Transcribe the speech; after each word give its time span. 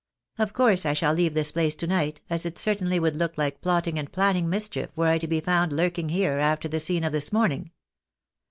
Of 0.39 0.53
course 0.53 0.83
I 0.83 0.93
shall 0.93 1.13
leave 1.13 1.35
this 1.35 1.51
place 1.51 1.75
to 1.75 1.85
night, 1.85 2.21
as 2.27 2.43
it 2.43 2.57
certainly 2.57 2.99
would 2.99 3.15
look 3.15 3.37
like 3.37 3.61
plotting 3.61 3.99
and 3.99 4.11
planning 4.11 4.49
mischief 4.49 4.89
were 4.95 5.05
I 5.05 5.19
to 5.19 5.27
be 5.27 5.41
found 5.41 5.71
lurking 5.71 6.09
here, 6.09 6.39
after 6.39 6.67
the 6.67 6.79
scene 6.79 7.03
of 7.03 7.11
this 7.11 7.31
morning. 7.31 7.69